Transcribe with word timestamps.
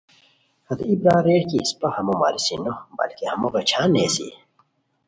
ہتے 0.67 0.83
ای 0.89 0.95
برار 1.01 1.23
ریر 1.25 1.43
کی 1.49 1.57
اسپہ 1.63 1.87
ہمو 1.95 2.13
ماریسی 2.21 2.55
نو، 2.63 2.73
بلکہ 2.97 3.23
ہمو 3.31 3.47
غیچھان 3.53 3.89
نیسی 3.93 4.27